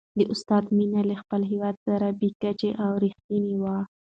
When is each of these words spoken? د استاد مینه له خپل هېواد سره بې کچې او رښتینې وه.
د 0.17 0.19
استاد 0.33 0.63
مینه 0.77 1.01
له 1.09 1.15
خپل 1.21 1.41
هېواد 1.51 1.75
سره 1.87 2.07
بې 2.19 2.29
کچې 2.41 2.69
او 2.83 2.91
رښتینې 3.03 3.55
وه. 3.61 3.77